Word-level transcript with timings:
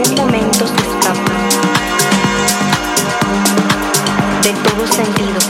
En 0.00 0.06
algún 0.06 0.26
momento 0.26 0.66
se 0.66 0.74
escapa 0.74 1.32
de 4.42 4.52
todo 4.52 4.86
sentido, 4.86 5.40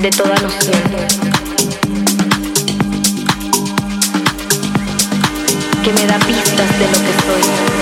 de 0.00 0.10
toda 0.10 0.34
noción. 0.40 0.82
que 5.84 5.92
me 5.92 6.06
da 6.06 6.18
pistas 6.18 6.78
de 6.78 6.86
lo 6.86 6.98
que 6.98 7.12
soy. 7.26 7.81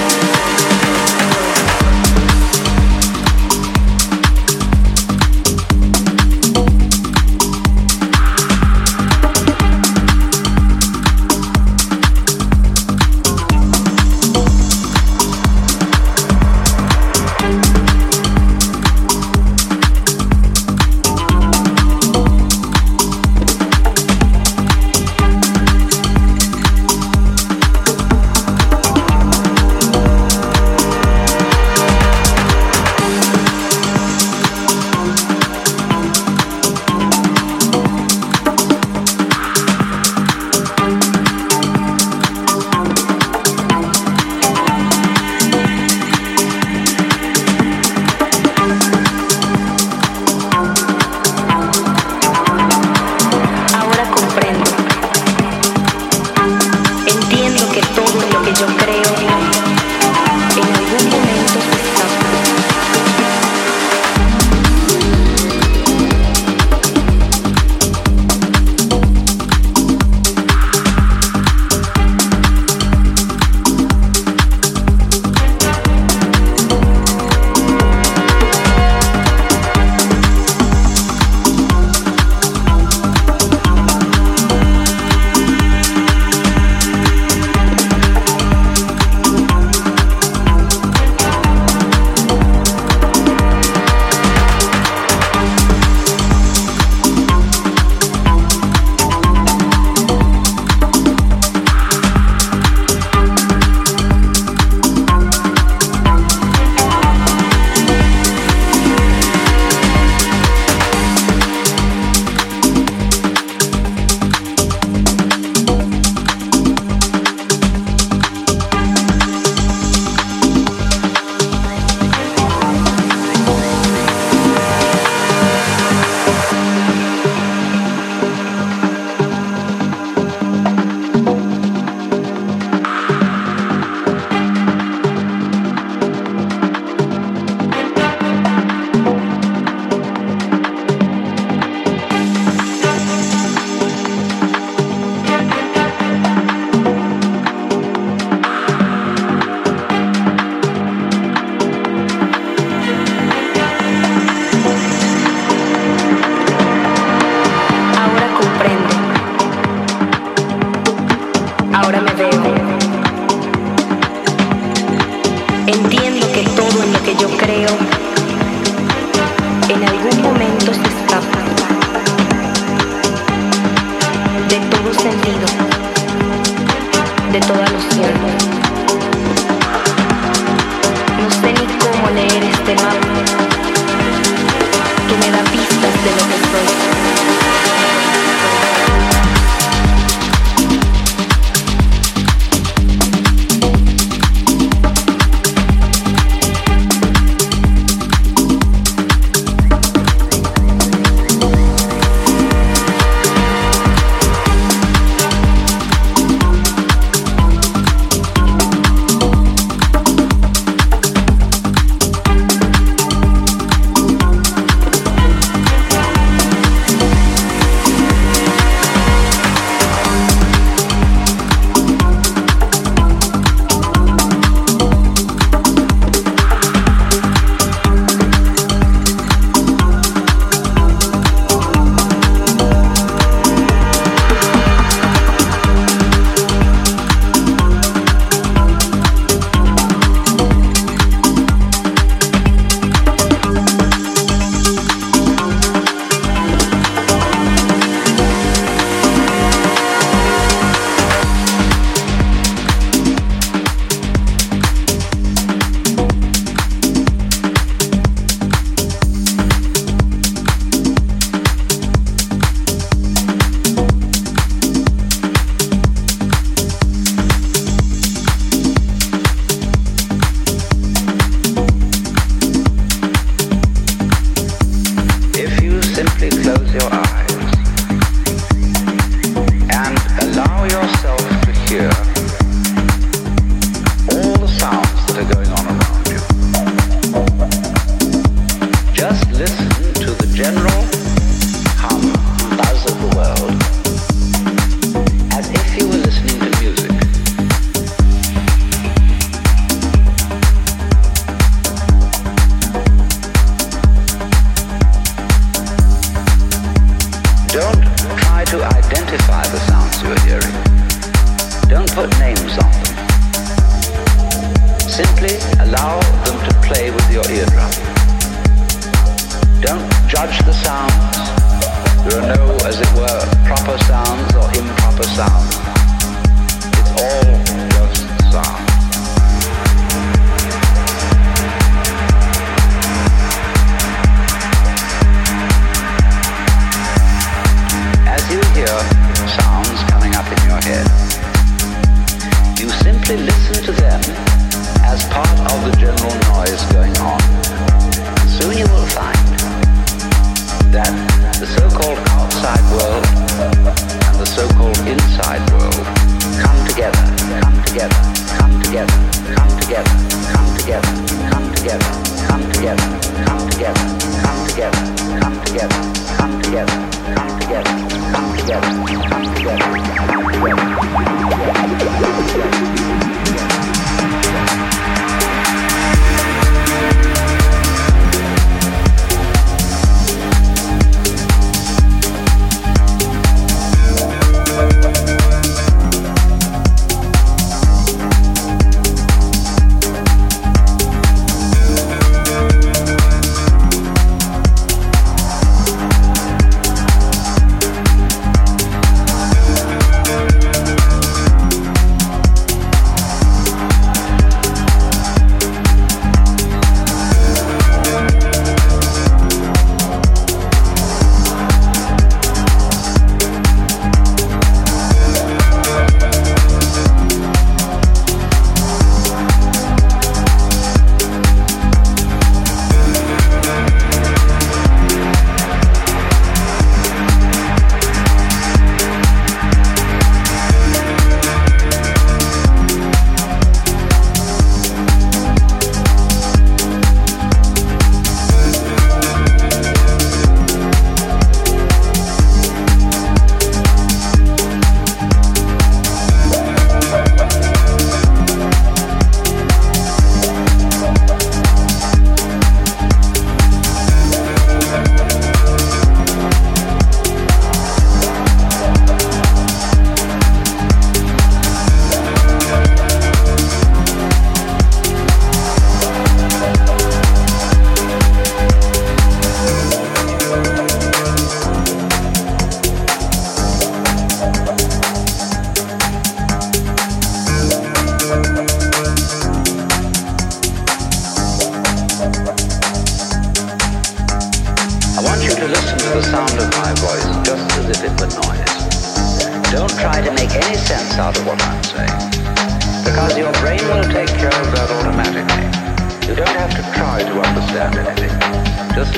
sound. 325.21 325.60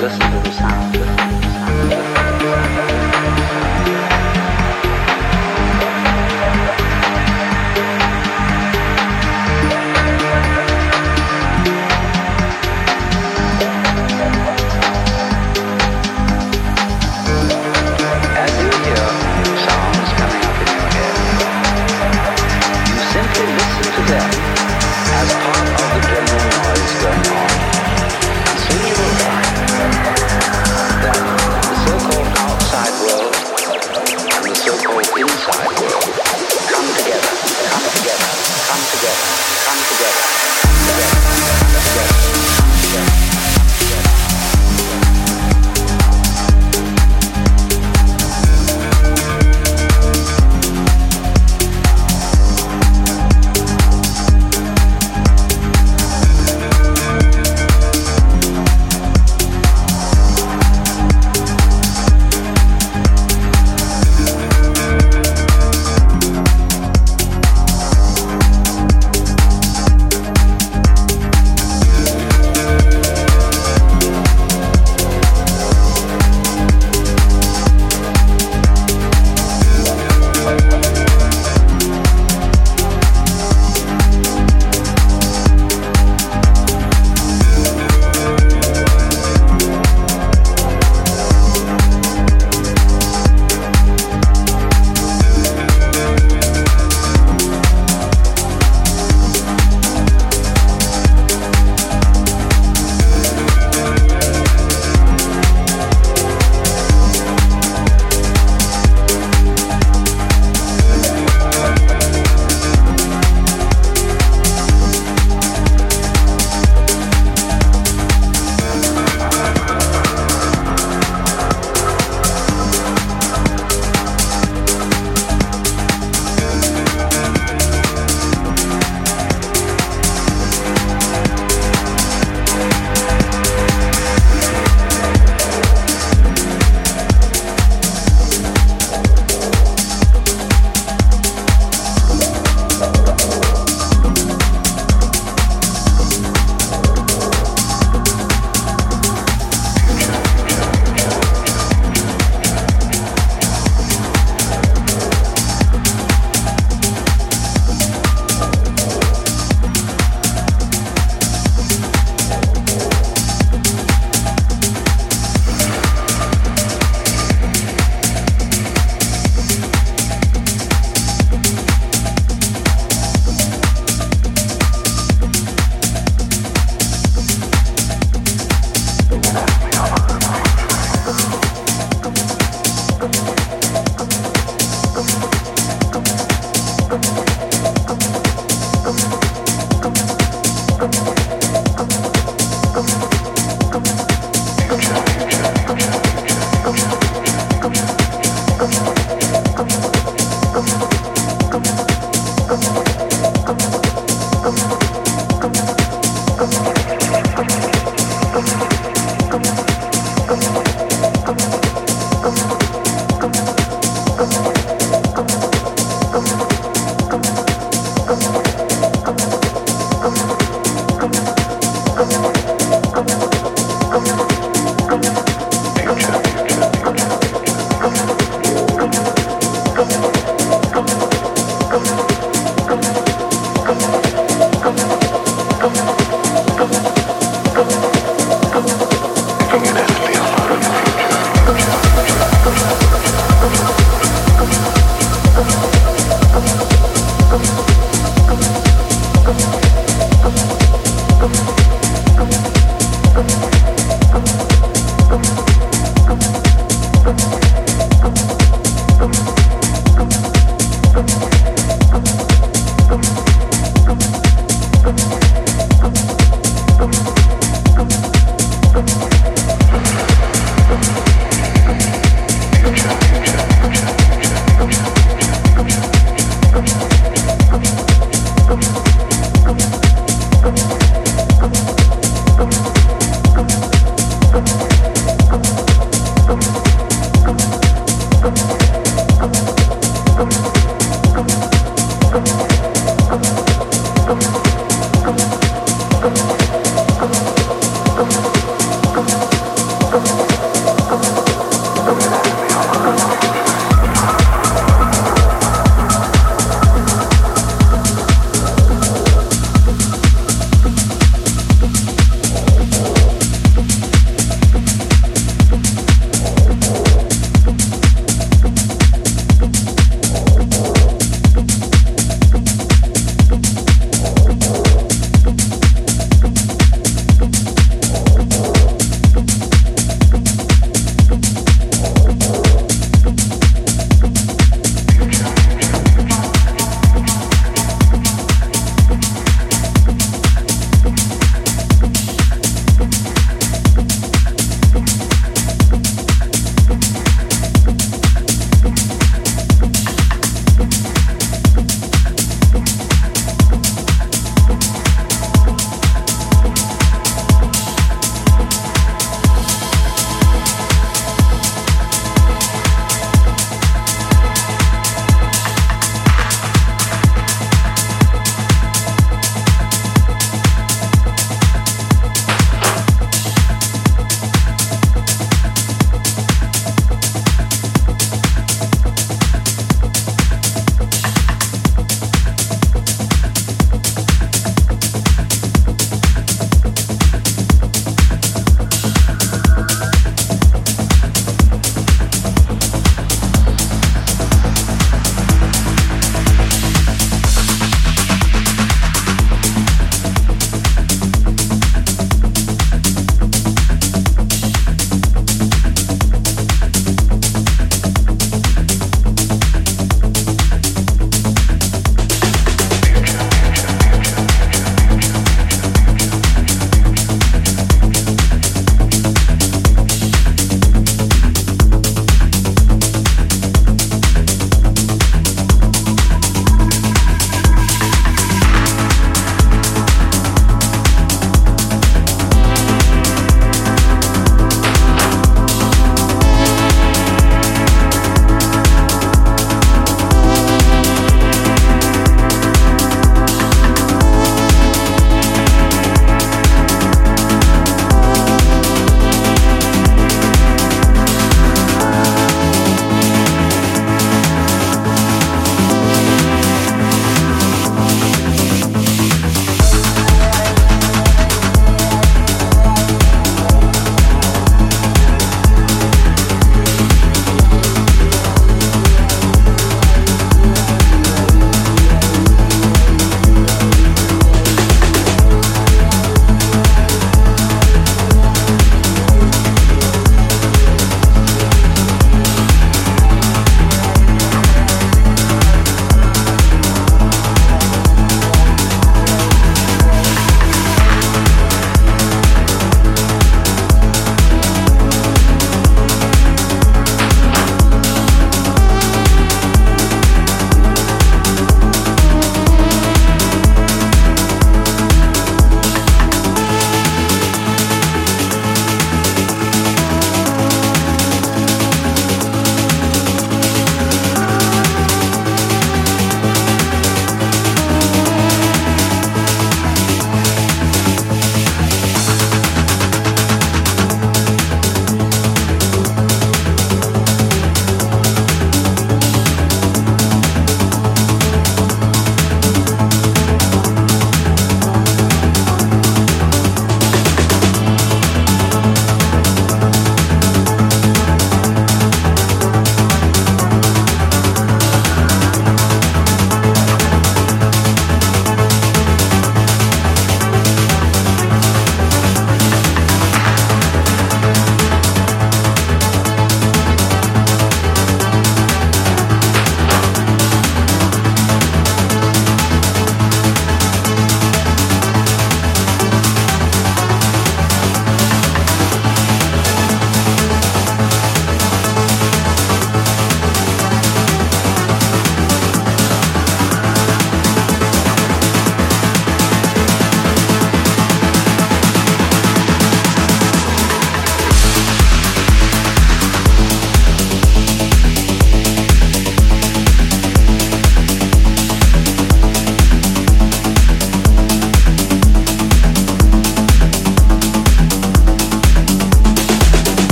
Listen 0.00 0.20
to 0.20 0.38
the 0.48 0.52
sound. 0.52 1.01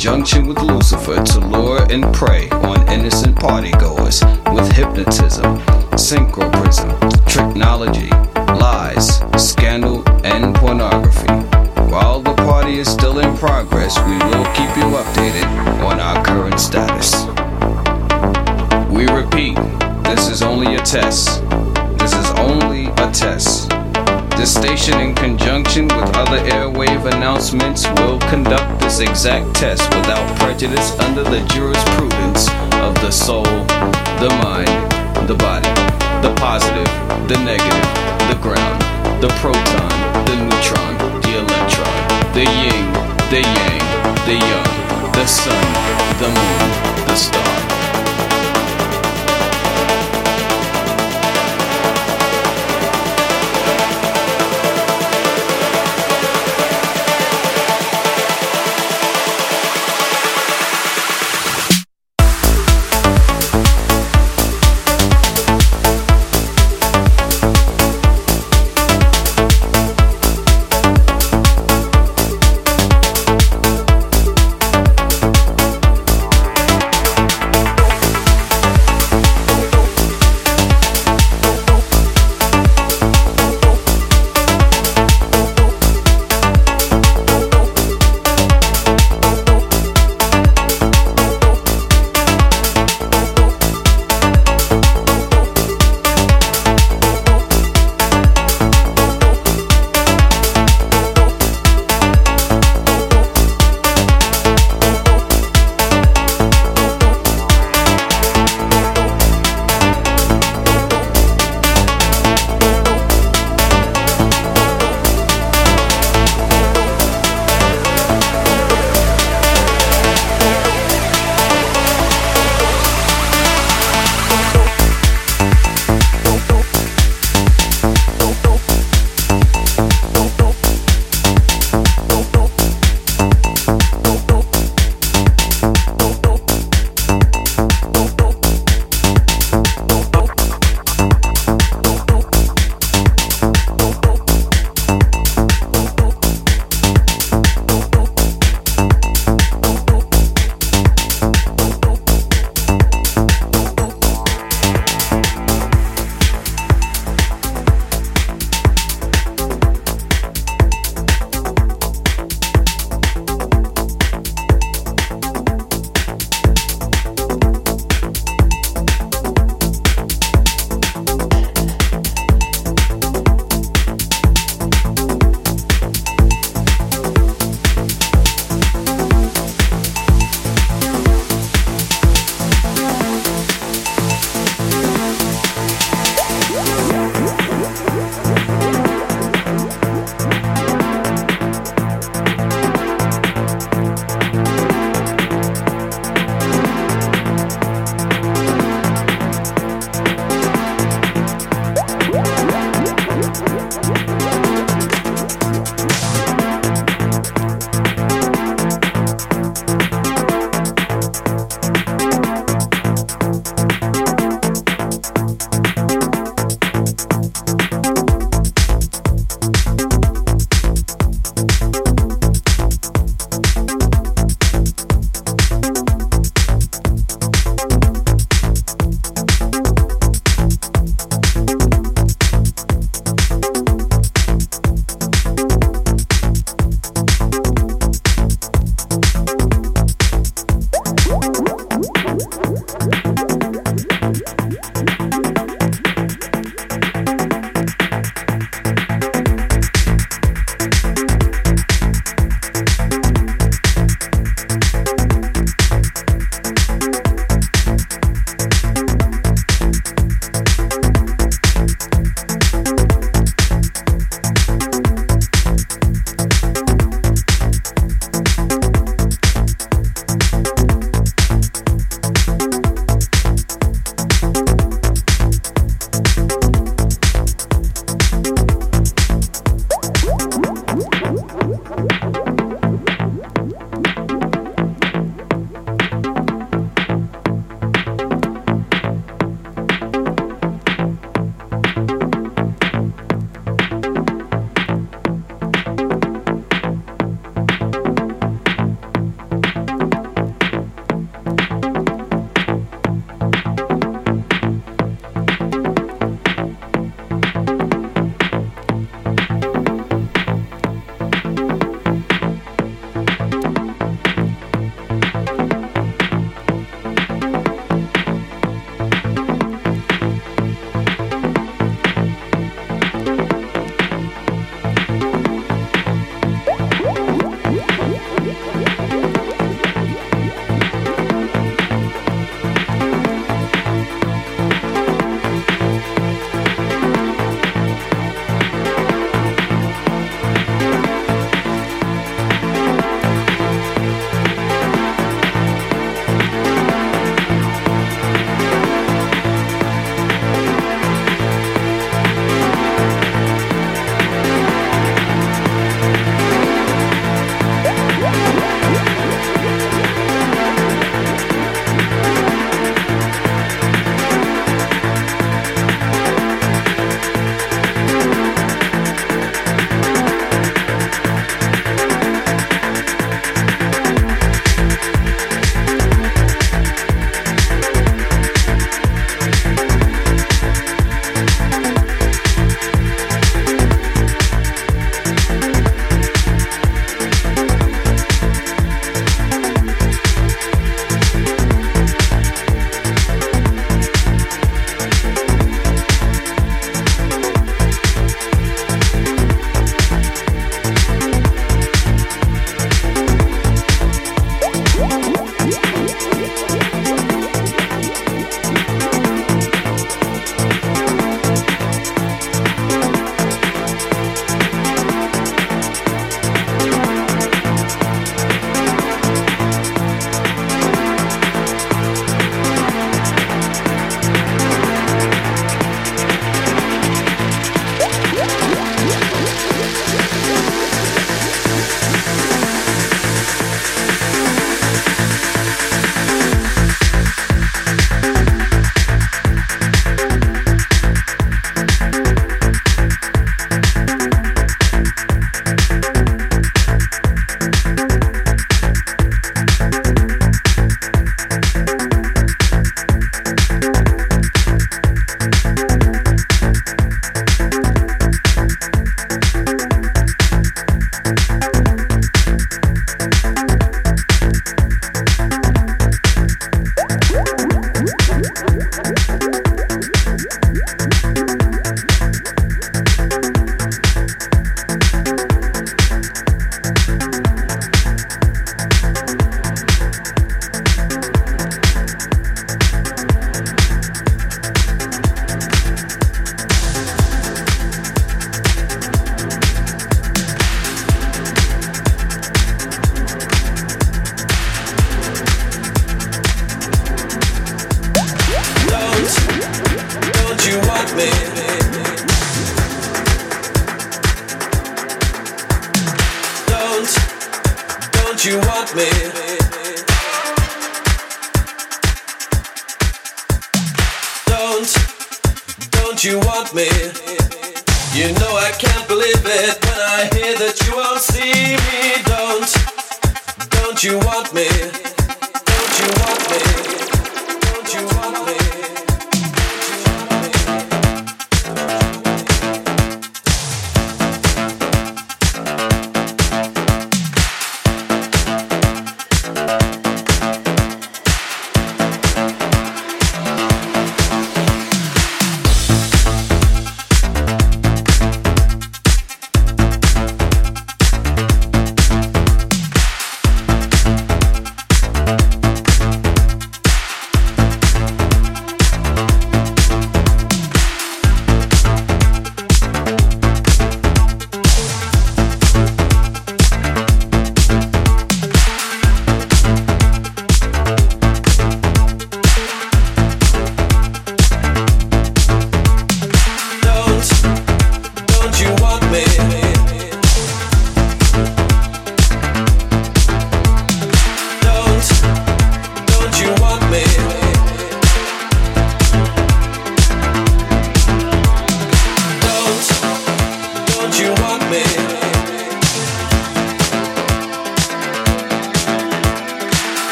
Can 0.00 0.22
Çin 0.22 0.39
exact 29.00 29.54
test 29.54 29.82
without 29.94 30.38
prejudice 30.38 30.98
under 31.00 31.22
the 31.22 31.40
jurisprudence 31.48 32.48
of 32.84 32.94
the 33.00 33.10
soul, 33.10 33.44
the 33.44 34.28
mind, 34.42 34.68
the 35.28 35.34
body, 35.34 35.68
the 36.20 36.34
positive, 36.36 36.88
the 37.28 37.38
negative, 37.44 37.88
the 38.28 38.38
ground, 38.42 38.80
the 39.22 39.28
proton, 39.40 39.90
the 40.26 40.36
neutron, 40.36 40.94
the 41.22 41.38
electron, 41.38 41.94
the 42.34 42.44
yin, 42.44 42.86
the 43.30 43.40
yang, 43.40 43.80
the 44.26 44.36
young, 44.36 45.12
the 45.12 45.26
sun, 45.26 45.64
the 46.20 46.28
moon, 46.28 47.06
the 47.06 47.14
star. 47.14 47.79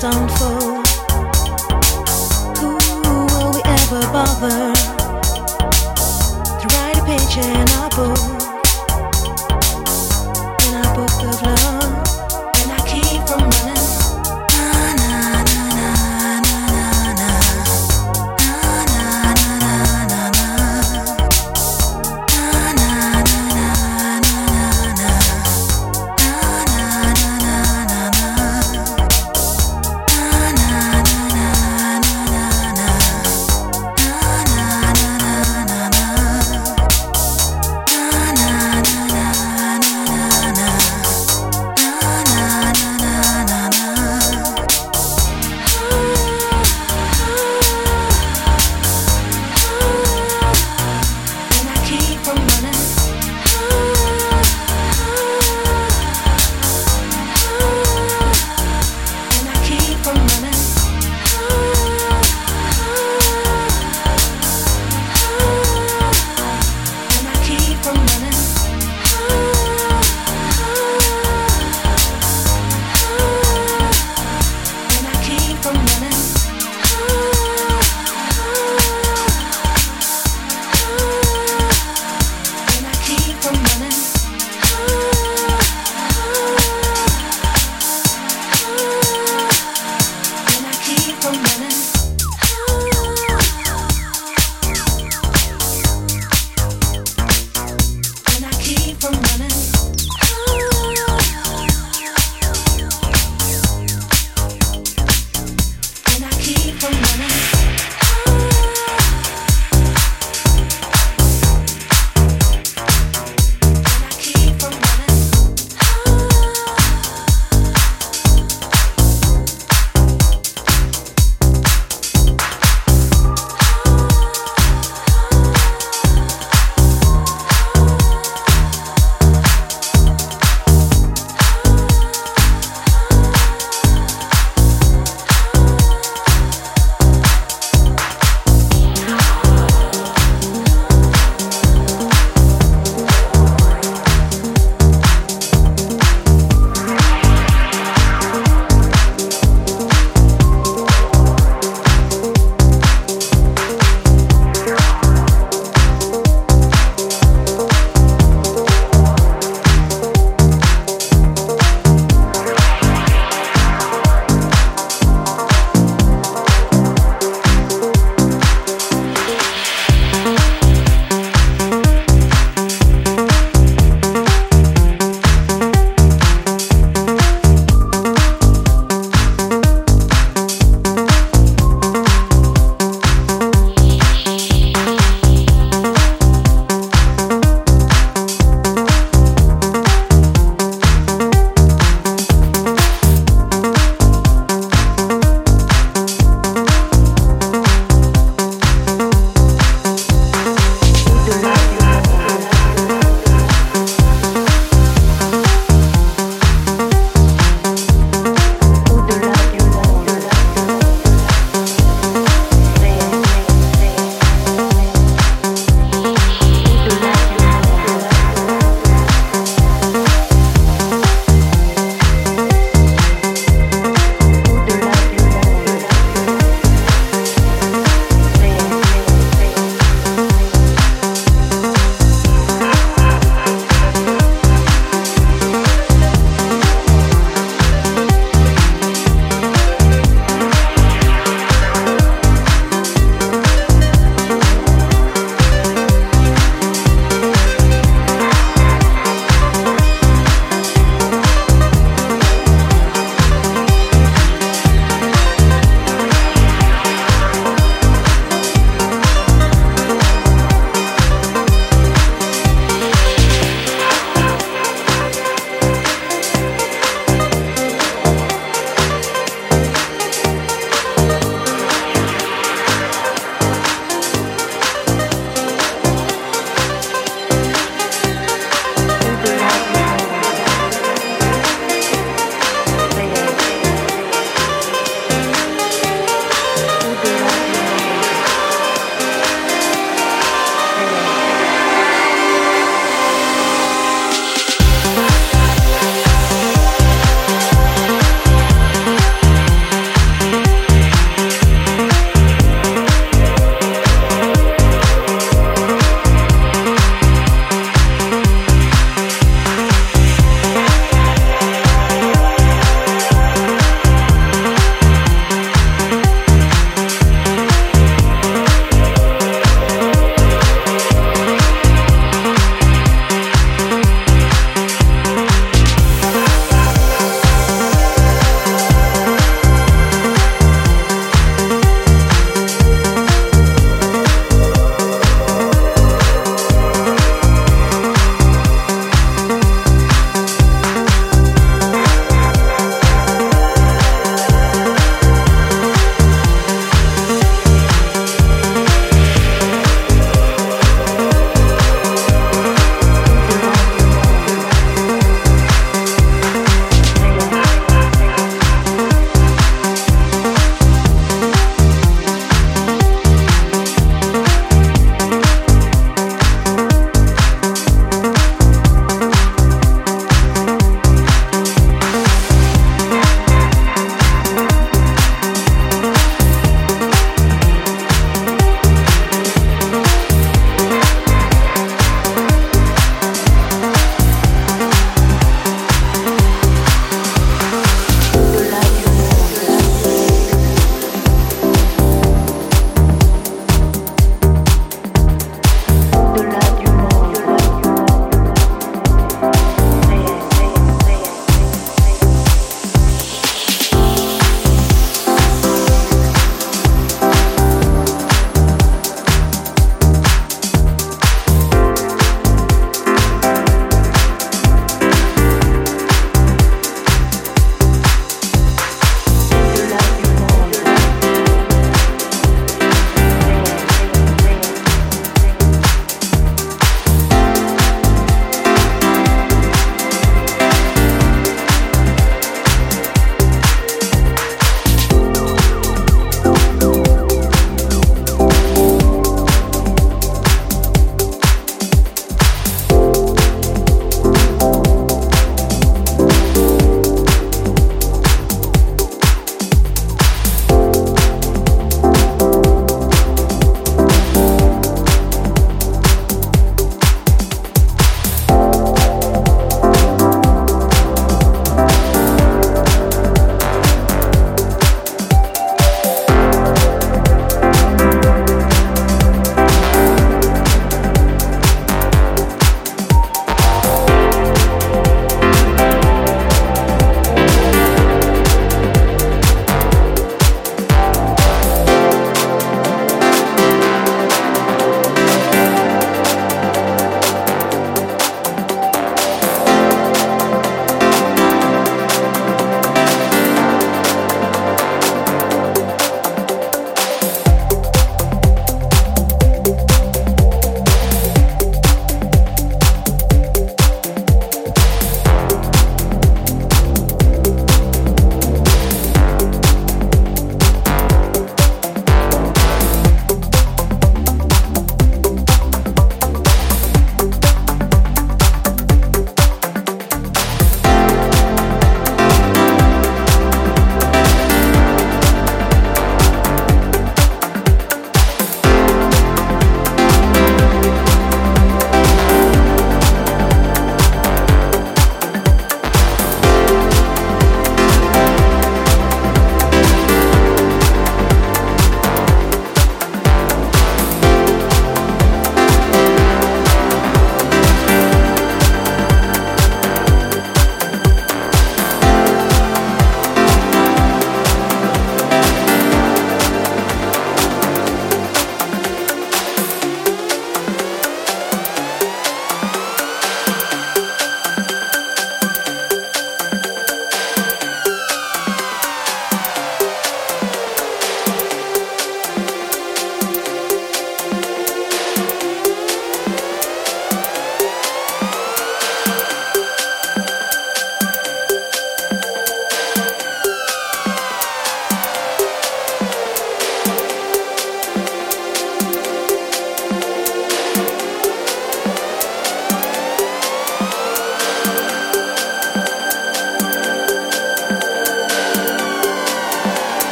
don't 0.00 0.30
fall. 0.32 0.65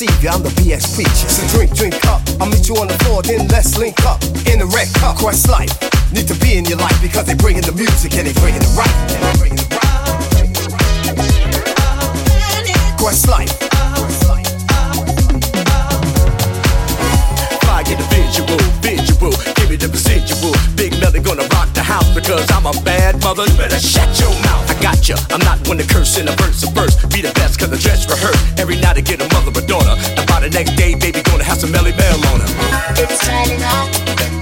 deceive 0.00 0.22
you. 0.22 0.30
I'm 0.30 0.42
the 0.42 0.48
BX 0.50 0.94
preacher. 0.94 1.28
So 1.28 1.44
drink, 1.52 1.74
drink 1.74 2.06
up. 2.06 2.22
I'll 2.40 2.48
meet 2.48 2.68
you 2.68 2.76
on 2.76 2.88
the 2.88 2.96
floor, 3.04 3.22
then 3.22 3.46
let's 3.48 3.76
link 3.76 4.00
up. 4.04 4.22
In 4.48 4.58
the 4.58 4.68
red 4.72 4.88
cup, 4.94 5.16
Quest 5.16 5.48
life. 5.48 5.70
Need 6.12 6.26
to 6.28 6.34
be 6.40 6.56
in 6.56 6.64
your 6.64 6.78
life 6.78 6.96
because 7.02 7.26
they 7.26 7.34
bringing 7.34 7.62
the 7.62 7.72
music 7.72 8.14
and 8.16 8.26
they 8.26 8.32
bringing 8.40 8.60
the 8.60 8.72
right. 8.80 8.88
Quest 12.98 13.28
life. 13.28 13.52
I 17.68 17.82
get 17.84 17.98
the 17.98 18.08
visual, 18.12 18.58
visual. 18.80 19.32
Give 19.56 19.70
me 19.70 19.76
the 19.76 19.88
residual. 19.88 20.54
Big 20.76 20.92
Melly 21.00 21.20
gonna 21.20 21.46
rock 21.52 21.72
the 21.74 21.82
house 21.82 22.08
because 22.14 22.50
I'm 22.50 22.66
a 22.66 22.72
bad 22.82 23.22
mother. 23.22 23.44
You 23.44 23.56
better 23.56 23.80
shut 23.80 24.08
your 24.20 24.32
mouth 24.44 24.69
gotcha. 24.80 25.16
I'm 25.30 25.40
not 25.40 25.66
one 25.68 25.78
to 25.78 25.86
curse 25.86 26.18
in 26.18 26.28
a 26.28 26.32
verse 26.32 26.62
of 26.64 26.72
verse. 26.72 26.96
Be 27.06 27.20
the 27.22 27.32
best 27.34 27.58
cause 27.58 27.70
the 27.70 27.78
dress 27.78 28.08
rehearsed. 28.08 28.58
Every 28.58 28.76
night 28.76 28.96
I 28.96 29.02
get 29.02 29.20
a 29.20 29.28
mother 29.34 29.52
or 29.52 29.66
daughter. 29.66 29.94
And 30.16 30.26
by 30.26 30.40
the 30.40 30.50
next 30.50 30.74
day, 30.76 30.94
baby, 30.94 31.22
gonna 31.22 31.44
have 31.44 31.58
some 31.58 31.70
Melly 31.70 31.92
Mel 31.92 32.26
on 32.32 32.40
her. 32.40 32.48
It's 32.96 33.18
turning 33.24 33.62
up 33.62 34.39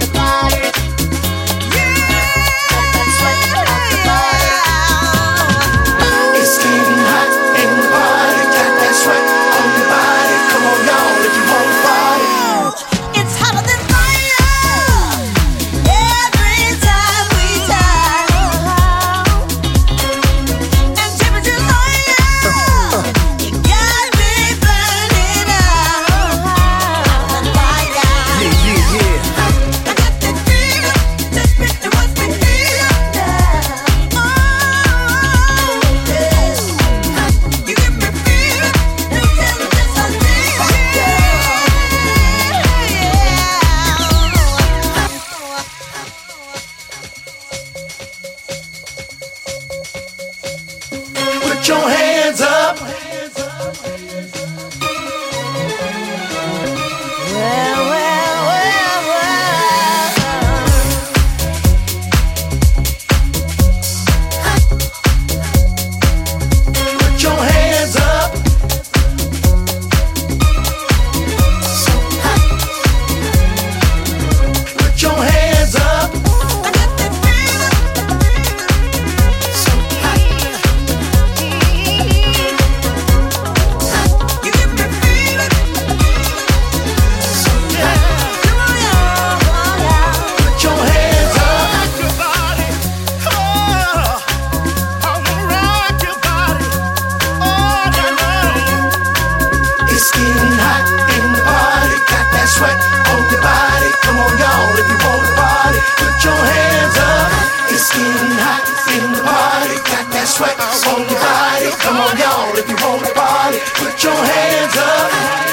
sweat 110.29 110.55
on 110.59 111.01
your 111.09 111.19
body. 111.19 111.71
Come 111.81 111.97
on, 111.97 112.17
y'all, 112.17 112.57
if 112.57 112.69
you 112.69 112.77
want 112.85 113.05
to 113.05 113.13
party, 113.13 113.59
put 113.75 114.03
your 114.03 114.13
hands 114.13 114.77
up. 114.77 115.48